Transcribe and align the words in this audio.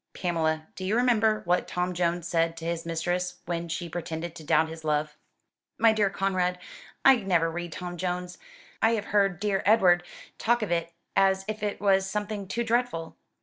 "Pamela, 0.15 0.65
do 0.75 0.83
you 0.83 0.95
remember 0.95 1.43
what 1.45 1.67
Tom 1.67 1.93
Jones 1.93 2.27
said 2.27 2.57
to 2.57 2.65
his 2.65 2.87
mistress 2.87 3.35
when 3.45 3.69
she 3.69 3.87
pretended 3.87 4.33
to 4.33 4.43
doubt 4.43 4.67
his 4.67 4.83
love?" 4.83 5.15
"My 5.77 5.93
dear 5.93 6.09
Conrad, 6.09 6.57
I 7.05 7.17
never 7.17 7.51
read 7.51 7.71
'Tom 7.71 7.97
Jones,' 7.97 8.39
I 8.81 8.93
have 8.93 9.05
heard 9.13 9.39
dear 9.39 9.61
Edward 9.63 10.03
talk 10.39 10.63
of 10.63 10.71
it 10.71 10.91
as 11.15 11.45
if 11.47 11.61
it 11.61 11.79
was 11.79 12.09
something 12.09 12.47
too 12.47 12.63
dreadful." 12.63 13.15